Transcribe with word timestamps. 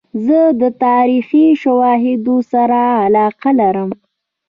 زه 0.25 0.39
د 0.61 0.63
تاریخي 0.85 1.45
شواهدو 1.61 2.37
سره 2.51 2.79
علاقه 3.05 3.51
لرم. 3.59 3.89